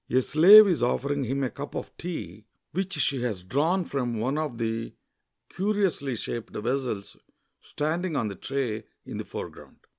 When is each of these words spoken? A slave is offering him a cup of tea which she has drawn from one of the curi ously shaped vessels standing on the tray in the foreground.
A 0.09 0.19
slave 0.23 0.65
is 0.67 0.81
offering 0.81 1.25
him 1.25 1.43
a 1.43 1.51
cup 1.51 1.75
of 1.75 1.95
tea 1.95 2.45
which 2.71 2.93
she 2.95 3.21
has 3.21 3.43
drawn 3.43 3.85
from 3.85 4.17
one 4.17 4.35
of 4.35 4.57
the 4.57 4.95
curi 5.51 5.85
ously 5.85 6.15
shaped 6.15 6.53
vessels 6.55 7.15
standing 7.59 8.15
on 8.15 8.27
the 8.27 8.33
tray 8.35 8.85
in 9.05 9.17
the 9.19 9.25
foreground. 9.25 9.77